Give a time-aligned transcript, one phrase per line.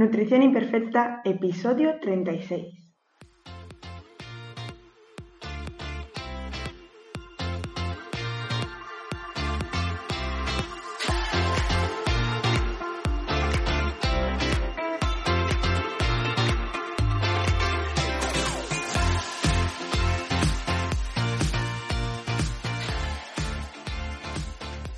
[0.00, 2.74] Nutrición Imperfecta, episodio 36.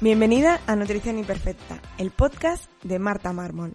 [0.00, 3.74] Bienvenida a Nutrición Imperfecta, el podcast de Marta Mármol.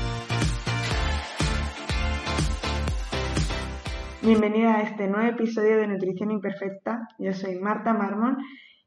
[4.23, 7.07] Bienvenida a este nuevo episodio de Nutrición Imperfecta.
[7.17, 8.37] Yo soy Marta Marmon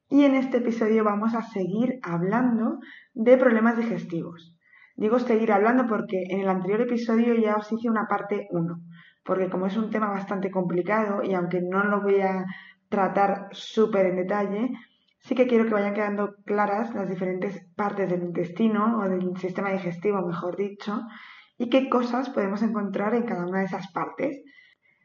[0.09, 2.79] y en este episodio vamos a seguir hablando
[3.15, 4.57] de problemas digestivos.
[4.95, 8.81] Digo seguir hablando porque en el anterior episodio ya os hice una parte 1,
[9.25, 12.45] porque como es un tema bastante complicado y aunque no lo voy a
[12.89, 14.71] tratar súper en detalle,
[15.19, 19.73] sí que quiero que vayan quedando claras las diferentes partes del intestino o del sistema
[19.73, 21.03] digestivo, mejor dicho,
[21.59, 24.41] y qué cosas podemos encontrar en cada una de esas partes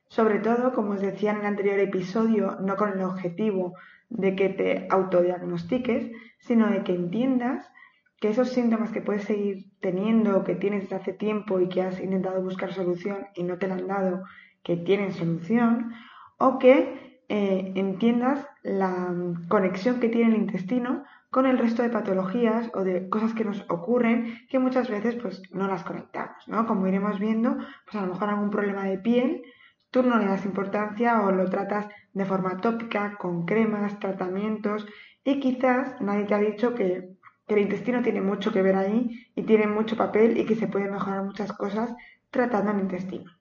[0.09, 3.75] sobre todo, como os decía en el anterior episodio, no con el objetivo
[4.09, 7.71] de que te autodiagnostiques, sino de que entiendas
[8.19, 12.01] que esos síntomas que puedes seguir teniendo que tienes desde hace tiempo y que has
[12.01, 14.23] intentado buscar solución y no te la han dado,
[14.63, 15.93] que tienen solución,
[16.37, 19.13] o que eh, entiendas la
[19.47, 23.61] conexión que tiene el intestino con el resto de patologías o de cosas que nos
[23.69, 26.65] ocurren que muchas veces pues no las conectamos, ¿no?
[26.65, 29.43] Como iremos viendo, pues a lo mejor algún problema de piel
[29.91, 34.85] tú no le das importancia o lo tratas de forma tópica, con cremas, tratamientos
[35.23, 37.17] y quizás nadie te ha dicho que,
[37.47, 40.91] el intestino tiene mucho que ver ahí y tiene mucho papel y que se pueden
[40.91, 41.95] mejorar muchas cosas
[42.29, 43.31] tratando el intestino.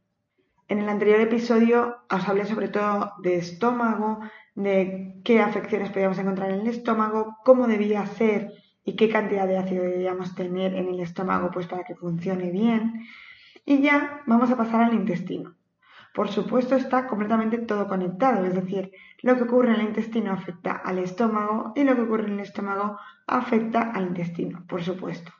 [0.66, 4.20] En el anterior episodio os hablé sobre todo de estómago,
[4.54, 8.50] de qué afecciones podíamos encontrar en el estómago, cómo debía ser
[8.82, 13.06] y qué cantidad de ácido debíamos tener en el estómago pues para que funcione bien.
[13.66, 15.57] Y ya vamos a pasar al intestino.
[16.14, 18.92] Por supuesto está completamente todo conectado, es decir,
[19.22, 22.40] lo que ocurre en el intestino afecta al estómago y lo que ocurre en el
[22.40, 25.32] estómago afecta al intestino, por supuesto.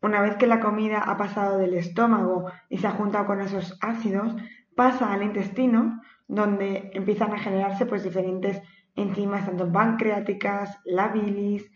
[0.00, 3.76] Una vez que la comida ha pasado del estómago y se ha juntado con esos
[3.80, 4.34] ácidos,
[4.76, 8.62] pasa al intestino, donde empiezan a generarse pues diferentes
[8.94, 11.70] enzimas, tanto pancreáticas, la bilis,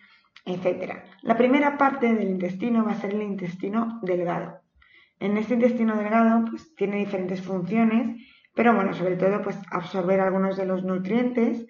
[0.44, 1.04] etc.
[1.22, 4.61] La primera parte del intestino va a ser el intestino delgado.
[5.22, 8.20] En este intestino delgado pues, tiene diferentes funciones,
[8.56, 11.64] pero bueno, sobre todo pues absorber algunos de los nutrientes,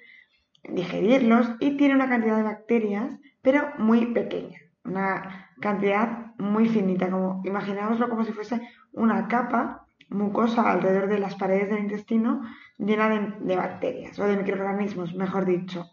[0.64, 7.42] digerirlos y tiene una cantidad de bacterias, pero muy pequeña, una cantidad muy finita, como
[7.44, 8.58] imaginaoslo como si fuese
[8.90, 12.40] una capa mucosa alrededor de las paredes del intestino
[12.78, 15.90] llena de, bacterias o de microorganismos, mejor dicho.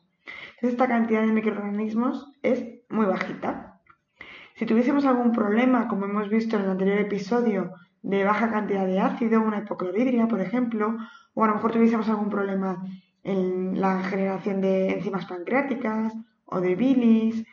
[0.61, 3.68] Esta cantidad de microorganismos es muy bajita.
[4.59, 8.99] Si tuviésemos algún problema, como hemos visto en el anterior episodio, de baja cantidad de
[8.99, 10.97] ácido, una hipocloridria, por ejemplo,
[11.33, 12.83] o a lo mejor tuviésemos algún problema
[13.23, 16.13] en la generación de enzimas pancreáticas
[16.43, 17.45] o de bilis,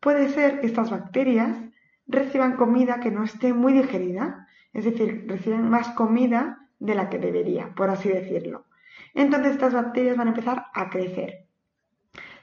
[0.00, 1.54] puede ser que estas bacterias
[2.06, 7.18] reciban comida que no esté muy digerida, es decir, reciben más comida de la que
[7.18, 8.64] debería, por así decirlo.
[9.12, 11.46] Entonces estas bacterias van a empezar a crecer.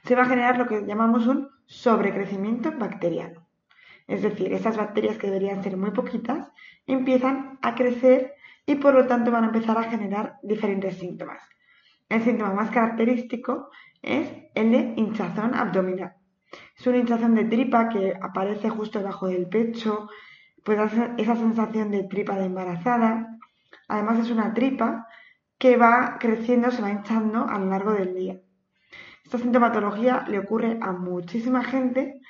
[0.04, 3.41] Se va a generar lo que llamamos un sobrecrecimiento bacteriano.
[4.06, 6.48] Es decir, esas bacterias que deberían ser muy poquitas
[6.86, 8.34] empiezan a crecer
[8.66, 11.42] y por lo tanto van a empezar a generar diferentes síntomas.
[12.08, 13.70] El síntoma más característico
[14.02, 16.14] es el de hinchazón abdominal.
[16.78, 20.08] Es una hinchazón de tripa que aparece justo debajo del pecho,
[20.66, 23.38] hacer esa sensación de tripa de embarazada.
[23.88, 25.06] Además es una tripa
[25.58, 28.40] que va creciendo, se va hinchando a lo largo del día.
[29.24, 32.20] Esta sintomatología le ocurre a muchísima gente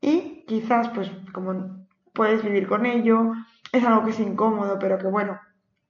[0.00, 3.32] y quizás, pues como puedes vivir con ello,
[3.72, 5.38] es algo que es incómodo, pero que bueno,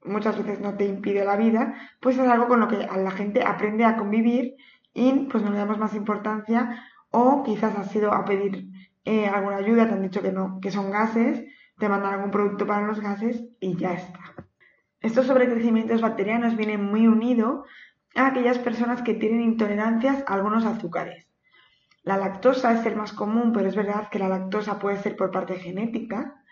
[0.03, 3.43] muchas veces no te impide la vida, pues es algo con lo que la gente
[3.43, 4.55] aprende a convivir
[4.93, 8.69] y pues no le damos más importancia o quizás has ido a pedir
[9.05, 11.43] eh, alguna ayuda, te han dicho que no, que son gases,
[11.77, 14.19] te mandan algún producto para los gases y ya está.
[14.99, 17.65] Estos sobrecrecimientos bacterianos vienen muy unidos
[18.15, 21.30] a aquellas personas que tienen intolerancias a algunos azúcares.
[22.03, 25.29] La lactosa es el más común, pero es verdad que la lactosa puede ser por
[25.29, 26.43] parte genética,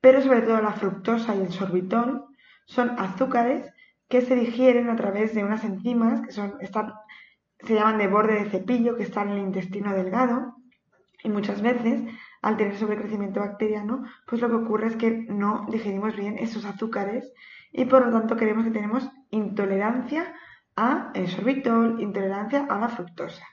[0.00, 2.26] pero sobre todo la fructosa y el sorbitol
[2.66, 3.68] son azúcares
[4.08, 8.50] que se digieren a través de unas enzimas que son, se llaman de borde de
[8.50, 10.54] cepillo, que están en el intestino delgado,
[11.24, 12.02] y muchas veces
[12.40, 17.32] al tener sobrecrecimiento bacteriano, pues lo que ocurre es que no digerimos bien esos azúcares
[17.72, 20.34] y por lo tanto creemos que tenemos intolerancia
[20.76, 23.46] a el sorbitol, intolerancia a la fructosa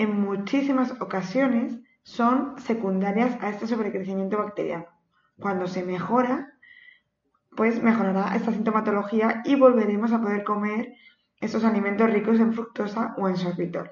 [0.00, 4.86] en muchísimas ocasiones son secundarias a este sobrecrecimiento bacteriano.
[5.38, 6.54] Cuando se mejora,
[7.54, 10.94] pues mejorará esta sintomatología y volveremos a poder comer
[11.38, 13.90] esos alimentos ricos en fructosa o en sorbitol.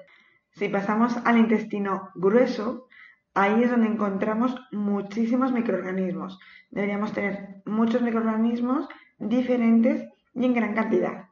[0.53, 2.87] Si pasamos al intestino grueso,
[3.35, 6.39] ahí es donde encontramos muchísimos microorganismos.
[6.71, 8.89] Deberíamos tener muchos microorganismos
[9.19, 11.29] diferentes y en gran cantidad.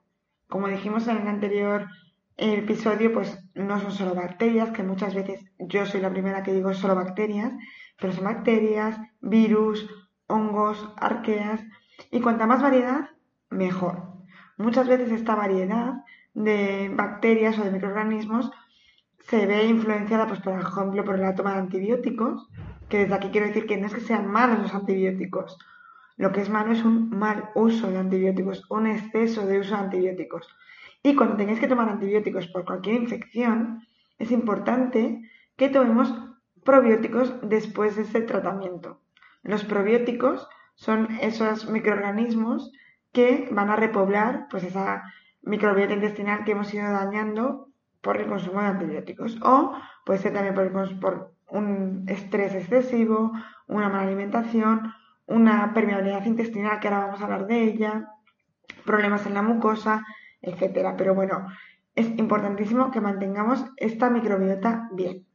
[0.47, 1.87] Como dijimos en el anterior
[2.37, 6.53] el episodio pues no son solo bacterias, que muchas veces yo soy la primera que
[6.53, 7.51] digo solo bacterias,
[7.99, 9.89] pero son bacterias, virus,
[10.27, 11.61] hongos, arqueas,
[12.11, 13.09] y cuanta más variedad,
[13.49, 14.03] mejor.
[14.57, 16.03] Muchas veces esta variedad
[16.33, 18.51] de bacterias o de microorganismos
[19.19, 22.47] se ve influenciada, pues, por ejemplo, por la toma de antibióticos,
[22.87, 25.57] que desde aquí quiero decir que no es que sean malos los antibióticos,
[26.17, 29.81] lo que es malo es un mal uso de antibióticos, un exceso de uso de
[29.81, 30.47] antibióticos.
[31.03, 35.21] Y cuando tengáis que tomar antibióticos por cualquier infección, es importante
[35.55, 36.13] que tomemos
[36.63, 38.99] probióticos después de ese tratamiento.
[39.43, 42.71] Los probióticos son esos microorganismos
[43.11, 45.03] que van a repoblar pues esa
[45.41, 47.69] microbiota intestinal que hemos ido dañando
[48.01, 49.73] por el consumo de antibióticos o
[50.05, 53.31] puede ser también por, por un estrés excesivo,
[53.67, 54.93] una mala alimentación,
[55.25, 58.11] una permeabilidad intestinal que ahora vamos a hablar de ella,
[58.85, 60.05] problemas en la mucosa,
[60.47, 60.95] etcétera.
[60.97, 61.47] Pero bueno,
[61.95, 65.25] es importantísimo que mantengamos esta microbiota bien.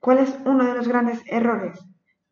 [0.00, 1.84] ¿Cuál es uno de los grandes errores?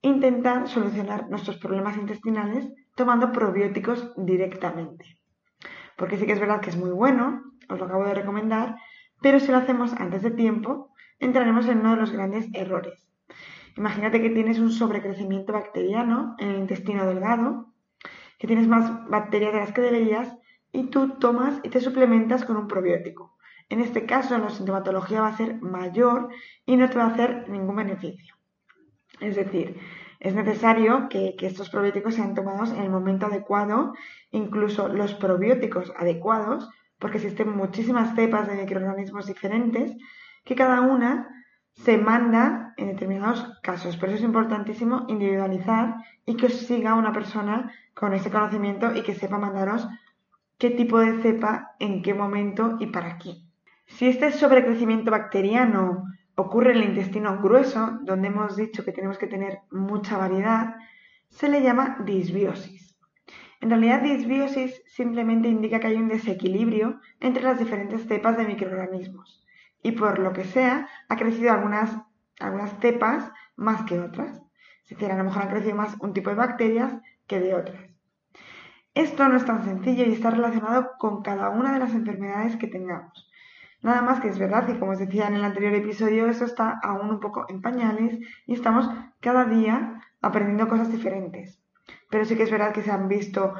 [0.02, 5.18] Intentar solucionar nuestros problemas intestinales tomando probióticos directamente.
[5.96, 8.76] Porque sí que es verdad que es muy bueno, os lo acabo de recomendar,
[9.20, 13.08] pero si lo hacemos antes de tiempo, entraremos en uno de los grandes errores.
[13.76, 17.72] Imagínate que tienes un sobrecrecimiento bacteriano en el intestino delgado,
[18.38, 20.36] que tienes más bacterias de las que deberías
[20.76, 23.34] y tú tomas y te suplementas con un probiótico.
[23.70, 26.28] En este caso, la sintomatología va a ser mayor
[26.66, 28.36] y no te va a hacer ningún beneficio.
[29.18, 29.80] Es decir,
[30.20, 33.94] es necesario que, estos probióticos sean tomados en el momento adecuado,
[34.30, 36.68] incluso los probióticos adecuados,
[36.98, 39.96] porque existen muchísimas cepas de microorganismos diferentes
[40.44, 41.28] que cada una
[41.72, 43.96] se manda en determinados casos.
[43.96, 45.96] Por eso es importantísimo individualizar
[46.26, 49.88] y que os siga una persona con ese conocimiento y que sepa mandaros
[50.58, 53.36] qué tipo de cepa, en qué momento y para qué.
[53.86, 59.26] Si este sobrecrecimiento bacteriano ocurre en el intestino grueso, donde hemos dicho que tenemos que
[59.26, 60.76] tener mucha variedad,
[61.28, 62.96] se le llama disbiosis.
[63.60, 69.46] En realidad, disbiosis simplemente indica que hay un desequilibrio entre las diferentes cepas de microorganismos
[69.82, 71.96] y por lo que sea ha crecido algunas,
[72.38, 74.42] algunas cepas más que otras.
[74.84, 76.92] Es decir, a lo mejor han crecido más un tipo de bacterias
[77.26, 77.95] que de otras.
[78.96, 82.66] Esto no es tan sencillo y está relacionado con cada una de las enfermedades que
[82.66, 83.30] tengamos.
[83.82, 86.80] Nada más que es verdad que, como os decía en el anterior episodio, eso está
[86.82, 88.88] aún un poco en pañales y estamos
[89.20, 91.60] cada día aprendiendo cosas diferentes.
[92.08, 93.52] Pero sí que es verdad que se han visto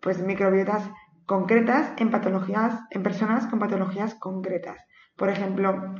[0.00, 0.88] pues, microbiotas
[1.26, 4.78] concretas en patologías, en personas con patologías concretas.
[5.16, 5.96] Por ejemplo,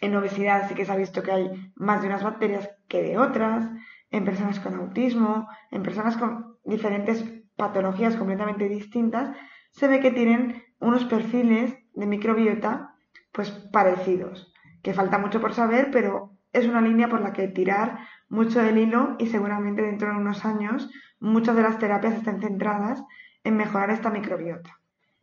[0.00, 3.18] en obesidad sí que se ha visto que hay más de unas bacterias que de
[3.18, 3.68] otras,
[4.10, 7.22] en personas con autismo, en personas con diferentes
[7.56, 9.36] patologías completamente distintas,
[9.70, 12.94] se ve que tienen unos perfiles de microbiota
[13.32, 18.00] pues parecidos, que falta mucho por saber, pero es una línea por la que tirar
[18.28, 23.02] mucho del hilo y seguramente dentro de unos años muchas de las terapias estén centradas
[23.44, 24.78] en mejorar esta microbiota.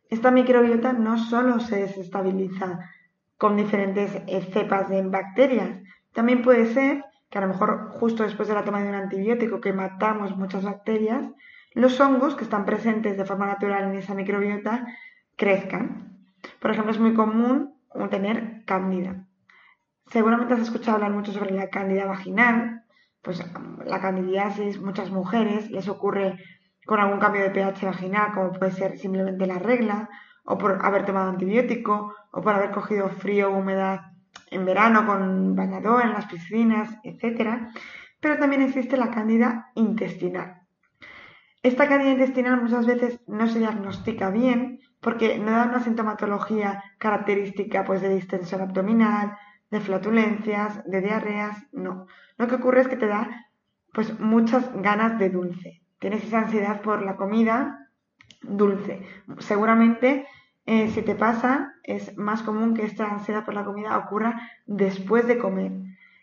[0.09, 2.79] esta microbiota no solo se desestabiliza
[3.38, 5.81] con diferentes eh, cepas de bacterias,
[6.13, 9.62] también puede ser que a lo mejor justo después de la toma de un antibiótico
[9.62, 11.25] que matamos muchas bacterias,
[11.73, 14.88] los hongos que están presentes de forma natural en esa microbiota
[15.35, 16.17] crezcan.
[16.59, 17.75] Por ejemplo, es muy común
[18.09, 19.25] tener cándida.
[20.07, 22.83] Seguramente has escuchado hablar mucho sobre la cándida vaginal,
[23.21, 23.43] pues
[23.85, 26.39] la candidiasis, muchas mujeres les ocurre
[26.85, 30.09] con algún cambio de pH vaginal, como puede ser simplemente la regla,
[30.45, 34.01] o por haber tomado antibiótico, o por haber cogido frío o humedad
[34.49, 37.67] en verano con bañador en las piscinas, etc.
[38.19, 40.58] Pero también existe la cándida intestinal.
[41.61, 47.83] Esta cándida intestinal muchas veces no se diagnostica bien porque no da una sintomatología característica
[47.83, 49.37] pues, de distensión abdominal,
[49.69, 52.07] de flatulencias, de diarreas, no.
[52.37, 53.29] Lo que ocurre es que te da
[53.93, 55.81] pues muchas ganas de dulce.
[55.99, 57.89] Tienes esa ansiedad por la comida
[58.41, 59.01] dulce.
[59.39, 60.27] Seguramente
[60.65, 65.27] eh, si te pasa es más común que esta ansiedad por la comida ocurra después
[65.27, 65.71] de comer.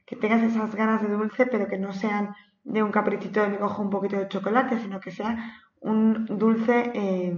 [0.06, 2.34] Que tengas esas ganas de dulce pero que no sean
[2.66, 6.90] de un caprichito de me cojo un poquito de chocolate, sino que sea un dulce
[6.94, 7.36] eh,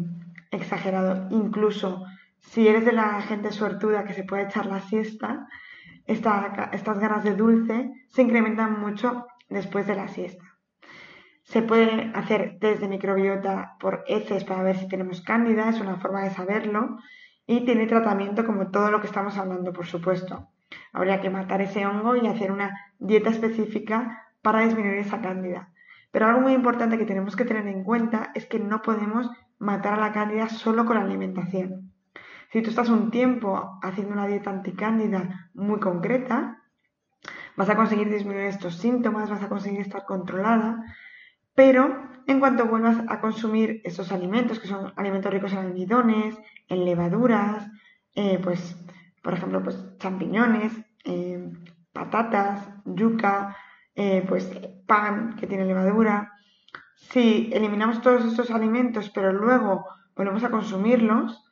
[0.50, 1.28] exagerado.
[1.30, 2.04] Incluso
[2.40, 5.46] si eres de la gente suertuda que se puede echar la siesta,
[6.06, 10.44] estas ganas de dulce se incrementan mucho después de la siesta.
[11.42, 15.96] Se puede hacer test de microbiota por heces para ver si tenemos cándida, es una
[15.96, 16.98] forma de saberlo
[17.46, 20.48] y tiene tratamiento como todo lo que estamos hablando, por supuesto.
[20.92, 25.74] Habría que matar ese hongo y hacer una dieta específica para disminuir esa cándida.
[26.10, 29.92] Pero algo muy importante que tenemos que tener en cuenta es que no podemos matar
[29.92, 31.92] a la cándida solo con la alimentación.
[32.50, 36.62] Si tú estás un tiempo haciendo una dieta anticándida muy concreta,
[37.56, 40.82] vas a conseguir disminuir estos síntomas, vas a conseguir estar controlada,
[41.54, 46.38] pero en cuanto vuelvas a consumir estos alimentos, que son alimentos ricos en almidones,
[46.68, 47.68] en levaduras,
[48.14, 48.82] eh, pues,
[49.22, 50.72] por ejemplo, pues champiñones,
[51.04, 51.50] eh,
[51.92, 53.54] patatas, yuca,
[53.98, 54.48] eh, pues
[54.86, 56.32] pan que tiene levadura.
[56.94, 61.44] Si eliminamos todos estos alimentos, pero luego volvemos a consumirlos,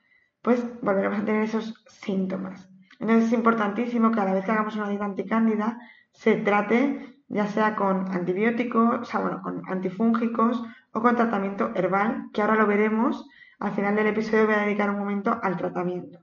[0.43, 2.69] pues volveremos a tener esos síntomas.
[3.01, 5.79] Entonces es importantísimo que a la vez que hagamos una dieta anticándida
[6.13, 10.63] se trate ya sea con antibióticos, o sea, bueno, con antifúngicos
[10.93, 13.29] o con tratamiento herbal, que ahora lo veremos.
[13.59, 16.21] Al final del episodio voy a dedicar un momento al tratamiento.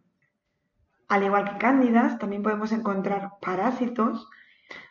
[1.09, 4.29] Al igual que cándidas, también podemos encontrar parásitos.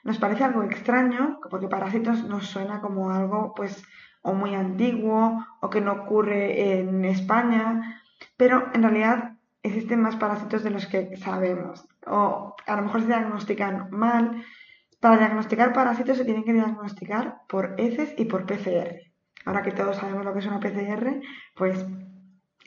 [0.05, 3.85] Nos parece algo extraño, porque parásitos nos suena como algo, pues,
[4.23, 8.01] o muy antiguo, o que no ocurre en España,
[8.37, 13.07] pero en realidad existen más parásitos de los que sabemos o a lo mejor se
[13.09, 14.45] diagnostican mal.
[15.01, 19.01] Para diagnosticar parásitos se tienen que diagnosticar por heces y por PCR.
[19.45, 21.21] Ahora que todos sabemos lo que es una PCR,
[21.57, 21.85] pues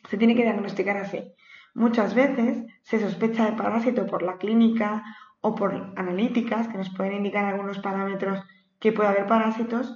[0.10, 1.34] se tiene que diagnosticar así.
[1.74, 5.03] Muchas veces se sospecha de parásito por la clínica
[5.48, 8.44] o por analíticas que nos pueden indicar algunos parámetros
[8.80, 9.96] que puede haber parásitos,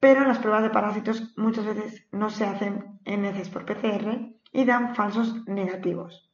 [0.00, 4.64] pero las pruebas de parásitos muchas veces no se hacen en heces por PCR y
[4.64, 6.32] dan falsos negativos.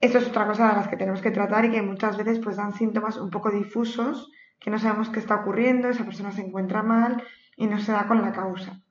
[0.00, 2.56] Esto es otra cosa de las que tenemos que tratar y que muchas veces pues
[2.56, 6.82] dan síntomas un poco difusos, que no sabemos qué está ocurriendo, esa persona se encuentra
[6.82, 7.22] mal
[7.56, 8.82] y no se da con la causa.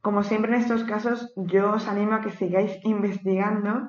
[0.00, 3.88] Como siempre en estos casos, yo os animo a que sigáis investigando,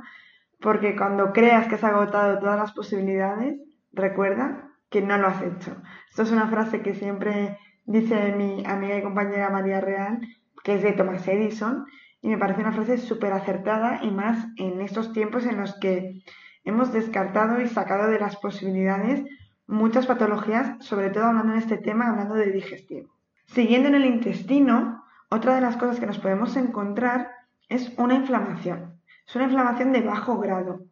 [0.60, 3.60] porque cuando creas que has agotado todas las posibilidades,
[3.98, 5.76] recuerda que no lo has hecho.
[6.10, 10.20] Esto es una frase que siempre dice mi amiga y compañera María Real,
[10.64, 11.86] que es de Thomas Edison,
[12.22, 16.24] y me parece una frase súper acertada y más en estos tiempos en los que
[16.64, 19.24] hemos descartado y sacado de las posibilidades
[19.68, 23.10] muchas patologías, sobre todo hablando en este tema, hablando de digestivo.
[23.48, 27.32] Siguiendo en el intestino, otra de las cosas que nos podemos encontrar
[27.70, 29.02] es una inflamación.
[29.28, 30.86] Es una inflamación de bajo grado.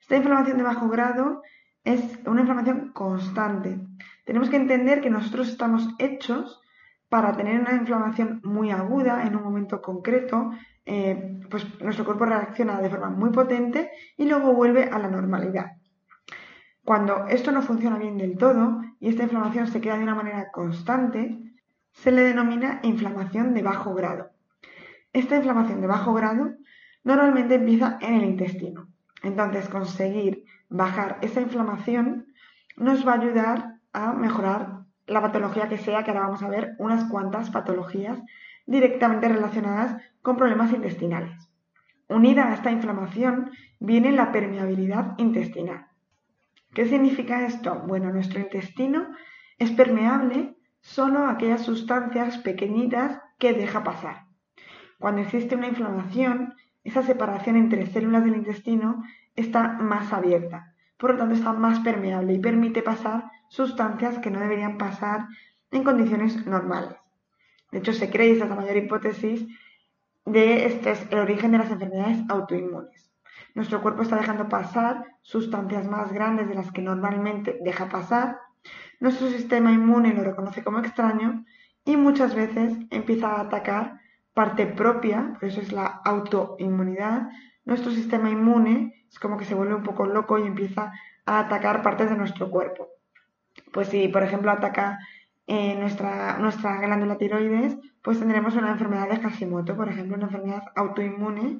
[0.00, 1.42] Esta inflamación de bajo grado
[1.84, 3.78] es una inflamación constante.
[4.24, 6.60] Tenemos que entender que nosotros estamos hechos
[7.08, 10.50] para tener una inflamación muy aguda en un momento concreto,
[10.86, 15.72] eh, pues nuestro cuerpo reacciona de forma muy potente y luego vuelve a la normalidad.
[16.84, 20.50] Cuando esto no funciona bien del todo y esta inflamación se queda de una manera
[20.50, 21.38] constante,
[21.92, 24.30] se le denomina inflamación de bajo grado.
[25.12, 26.54] Esta inflamación de bajo grado
[27.04, 28.88] normalmente empieza en el intestino.
[29.22, 32.26] Entonces, conseguir bajar esa inflamación
[32.76, 36.74] nos va a ayudar a mejorar la patología que sea, que ahora vamos a ver
[36.78, 38.18] unas cuantas patologías
[38.66, 41.50] directamente relacionadas con problemas intestinales.
[42.08, 43.50] Unida a esta inflamación
[43.80, 45.86] viene la permeabilidad intestinal.
[46.72, 47.82] ¿Qué significa esto?
[47.86, 49.08] Bueno, nuestro intestino
[49.58, 54.24] es permeable solo a aquellas sustancias pequeñitas que deja pasar.
[54.98, 59.04] Cuando existe una inflamación, esa separación entre células del intestino
[59.36, 64.40] está más abierta, por lo tanto está más permeable y permite pasar sustancias que no
[64.40, 65.26] deberían pasar
[65.70, 66.96] en condiciones normales.
[67.70, 69.46] De hecho, se cree, y esta es la mayor hipótesis,
[70.24, 73.10] de este es el origen de las enfermedades autoinmunes.
[73.54, 78.38] Nuestro cuerpo está dejando pasar sustancias más grandes de las que normalmente deja pasar.
[79.00, 81.44] Nuestro sistema inmune lo reconoce como extraño
[81.84, 84.00] y muchas veces empieza a atacar
[84.34, 87.28] parte propia, eso es la autoinmunidad.
[87.64, 90.92] Nuestro sistema inmune es como que se vuelve un poco loco y empieza
[91.26, 92.88] a atacar partes de nuestro cuerpo.
[93.72, 94.98] Pues si, por ejemplo, ataca
[95.46, 100.62] eh, nuestra, nuestra glándula tiroides, pues tendremos una enfermedad de Hashimoto, por ejemplo, una enfermedad
[100.76, 101.58] autoinmune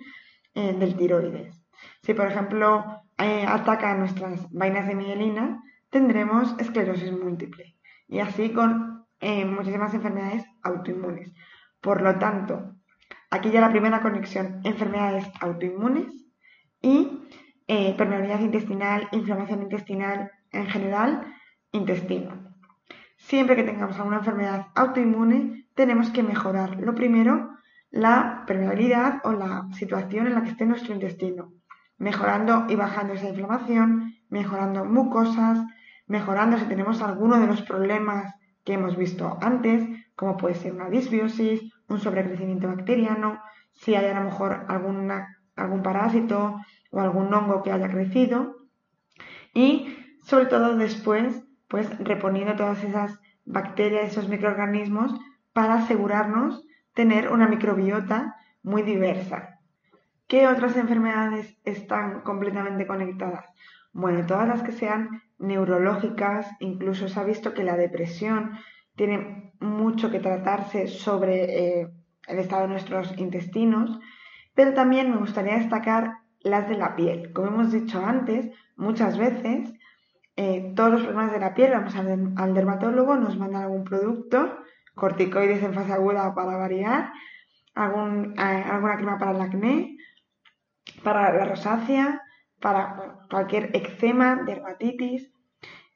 [0.55, 1.63] eh, del tiroides.
[2.03, 7.77] Si, por ejemplo, eh, ataca nuestras vainas de mielina, tendremos esclerosis múltiple.
[8.09, 8.93] Y así con
[9.47, 11.33] muchísimas enfermedades autoinmunes.
[11.83, 12.77] Por lo tanto,
[13.31, 16.15] aquí ya la primera conexión, enfermedades autoinmunes
[16.81, 17.21] y
[17.67, 21.35] permeabilidad intestinal, inflamación intestinal en general,
[21.73, 22.55] intestino.
[23.17, 27.51] Siempre que tengamos alguna enfermedad autoinmune, tenemos que mejorar, lo primero,
[27.91, 31.53] la permeabilidad o la situación en la que esté nuestro intestino,
[31.99, 35.61] mejorando y bajando esa inflamación, mejorando mucosas,
[36.07, 38.35] mejorando si tenemos alguno de los problemas
[38.65, 43.41] que hemos visto antes, como puede ser una disbiosis, un sobrecrecimiento bacteriano,
[43.73, 46.61] si hay a lo mejor algún parásito
[46.91, 48.57] o algún hongo que haya crecido
[49.55, 55.19] y sobre todo después pues reponiendo todas esas bacterias, esos microorganismos,
[55.53, 59.59] para asegurarnos tener una microbiota muy diversa.
[60.27, 63.47] ¿Qué otras enfermedades están completamente conectadas?
[63.93, 68.53] Bueno, todas las que sean neurológicas, incluso se ha visto que la depresión
[68.95, 71.89] tiene mucho que tratarse sobre eh,
[72.27, 73.99] el estado de nuestros intestinos,
[74.55, 77.33] pero también me gustaría destacar las de la piel.
[77.33, 79.73] Como hemos dicho antes, muchas veces
[80.37, 84.59] eh, todos los problemas de la piel, vamos al, dermatólogo, nos mandan algún producto,
[84.95, 87.13] corticoides en fase aguda para variar,
[87.75, 89.97] algún, alguna crema para el acné,
[91.03, 92.23] para la rosácea,
[92.61, 95.33] para cualquier eczema, dermatitis,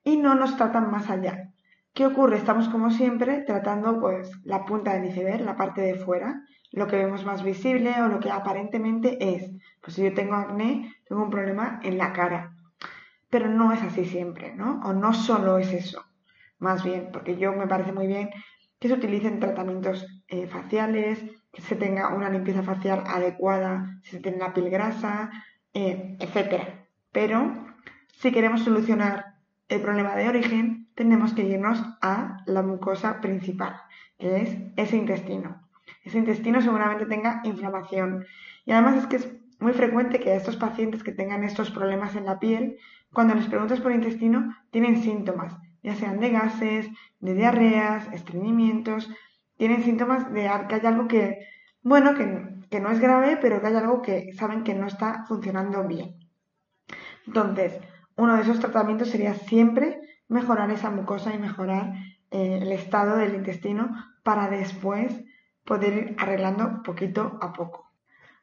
[0.05, 1.53] y no nos tratan más allá.
[1.97, 2.37] ¿Qué ocurre?
[2.37, 6.97] Estamos como siempre tratando pues la punta del iceberg, la parte de fuera, lo que
[6.97, 9.51] vemos más visible o lo que aparentemente es.
[9.81, 12.57] Pues si yo tengo acné, tengo un problema en la cara
[13.31, 14.81] pero no es así siempre, ¿no?
[14.85, 16.05] O no solo es eso,
[16.59, 18.31] más bien, porque yo me parece muy bien
[18.79, 24.21] que se utilicen tratamientos eh, faciales, que se tenga una limpieza facial adecuada, si se
[24.21, 25.31] tiene la piel grasa,
[25.73, 26.63] eh, etc.
[27.13, 27.53] Pero
[28.09, 29.35] si queremos solucionar
[29.69, 33.77] el problema de origen, tenemos que irnos a la mucosa principal,
[34.19, 35.63] que es ese intestino.
[36.05, 38.27] Ese intestino seguramente tenga inflamación.
[38.65, 39.29] Y además es que es
[39.61, 42.79] muy frecuente que a estos pacientes que tengan estos problemas en la piel
[43.13, 46.87] cuando les preguntas por intestino, tienen síntomas, ya sean de gases,
[47.21, 49.09] de diarreas, estreñimientos,
[49.57, 51.47] tienen síntomas de que hay algo que,
[51.83, 55.83] bueno, que, no es grave, pero que hay algo que saben que no está funcionando
[55.85, 56.17] bien.
[57.27, 57.81] Entonces,
[58.17, 61.95] uno de esos tratamientos sería siempre mejorar esa mucosa y mejorar
[62.31, 63.91] eh, el estado del intestino
[64.23, 65.25] para después
[65.65, 67.91] poder ir arreglando poquito a poco.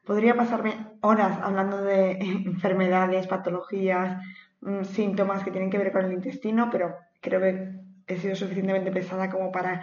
[0.05, 2.11] Podría pasarme horas hablando de
[2.45, 4.21] enfermedades, patologías,
[4.65, 8.91] Mm, síntomas que tienen que ver con el intestino, pero creo que he sido suficientemente
[8.91, 9.81] pesada como para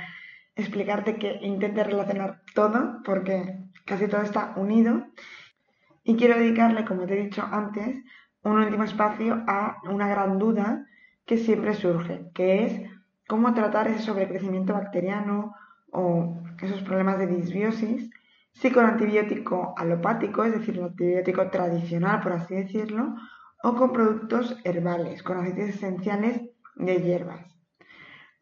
[0.56, 5.06] explicarte que intente relacionar todo, porque casi todo está unido.
[6.02, 8.02] Y quiero dedicarle, como te he dicho antes,
[8.42, 10.86] un último espacio a una gran duda
[11.30, 12.82] que siempre surge, que es
[13.28, 15.54] cómo tratar ese sobrecrecimiento bacteriano
[15.92, 18.10] o esos problemas de disbiosis
[18.52, 23.14] si con antibiótico alopático, es decir, el antibiótico tradicional, por así decirlo,
[23.62, 26.42] o con productos herbales, con aceites esenciales
[26.74, 27.46] de hierbas.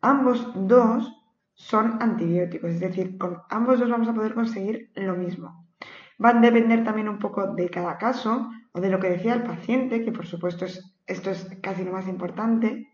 [0.00, 1.12] Ambos dos
[1.52, 5.66] son antibióticos, es decir, con ambos dos vamos a poder conseguir lo mismo.
[6.16, 8.48] Van a depender también un poco de cada caso
[8.78, 12.06] o de lo que decía el paciente, que por supuesto esto es casi lo más
[12.06, 12.88] importante,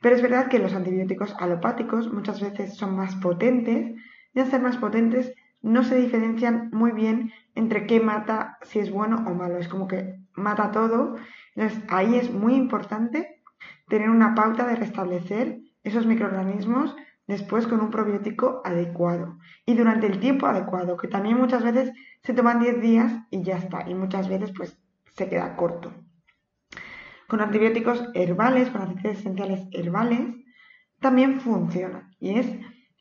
[0.00, 3.94] pero es verdad que los antibióticos alopáticos muchas veces son más potentes
[4.34, 8.90] y al ser más potentes no se diferencian muy bien entre qué mata, si es
[8.90, 9.56] bueno o malo.
[9.56, 11.16] Es como que mata todo.
[11.54, 13.40] Entonces, ahí es muy importante
[13.88, 16.94] tener una pauta de restablecer esos microorganismos
[17.26, 22.34] después con un probiótico adecuado y durante el tiempo adecuado, que también muchas veces se
[22.34, 24.76] toman 10 días y ya está, y muchas veces pues
[25.14, 25.92] se queda corto.
[27.28, 30.20] Con antibióticos herbales, con aceites esenciales herbales,
[31.00, 32.46] también funciona y es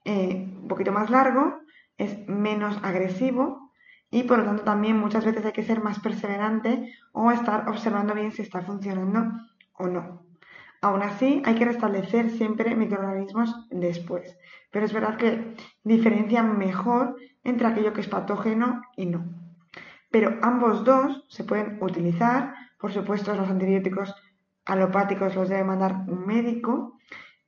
[0.05, 1.59] eh, un poquito más largo,
[1.97, 3.71] es menos agresivo
[4.09, 8.13] y por lo tanto también muchas veces hay que ser más perseverante o estar observando
[8.13, 9.39] bien si está funcionando
[9.73, 10.25] o no.
[10.81, 14.37] Aún así, hay que restablecer siempre microorganismos después,
[14.69, 19.42] pero es verdad que diferencian mejor entre aquello que es patógeno y no.
[20.13, 24.13] Pero ambos dos se pueden utilizar, por supuesto los antibióticos
[24.63, 26.99] alopáticos los debe mandar un médico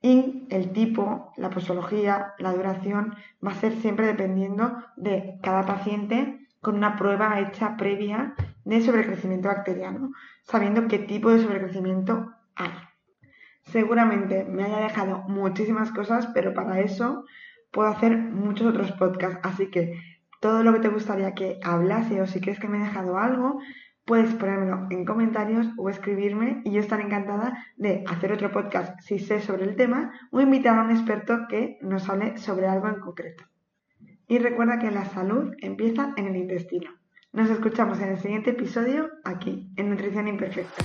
[0.02, 6.40] y el tipo, la posología, la duración va a ser siempre dependiendo de cada paciente
[6.60, 10.10] con una prueba hecha previa de sobrecrecimiento bacteriano,
[10.42, 12.72] sabiendo qué tipo de sobrecrecimiento hay.
[13.62, 17.26] Seguramente me haya dejado muchísimas cosas, pero para eso
[17.70, 22.26] puedo hacer muchos otros podcasts, así que todo lo que te gustaría que hablase o
[22.26, 23.60] si crees que me he dejado algo,
[24.04, 29.18] puedes ponérmelo en comentarios o escribirme y yo estaré encantada de hacer otro podcast si
[29.18, 33.00] sé sobre el tema o invitar a un experto que nos hable sobre algo en
[33.00, 33.44] concreto.
[34.28, 36.90] Y recuerda que la salud empieza en el intestino.
[37.32, 40.84] Nos escuchamos en el siguiente episodio aquí, en Nutrición Imperfecta.